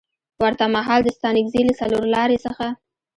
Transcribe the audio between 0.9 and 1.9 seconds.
د ستانکزي له